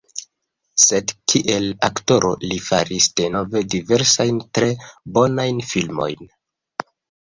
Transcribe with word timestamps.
Sed 0.85 1.13
kiel 1.33 1.67
aktoro 1.89 2.33
li 2.45 2.59
faris 2.71 3.11
denove 3.23 3.65
diversajn 3.77 4.43
tre 4.59 4.75
bonajn 5.21 5.67
filmojn. 5.73 6.31